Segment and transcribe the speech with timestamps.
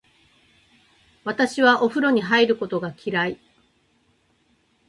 [1.23, 3.39] 私はお風呂に入ることが嫌い。